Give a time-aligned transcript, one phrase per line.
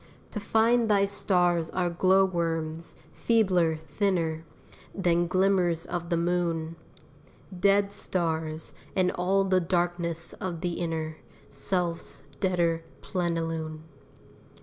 [0.31, 4.45] To find thy stars are glow worms, feebler, thinner
[4.95, 6.75] Than glimmers of the moon:
[7.59, 11.17] Dead stars, and all the darkness of the inner
[11.49, 13.83] Self's deader plenilune.